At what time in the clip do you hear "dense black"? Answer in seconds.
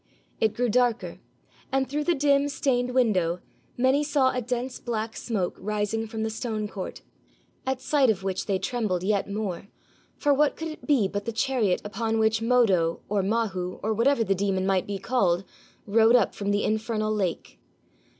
4.41-5.15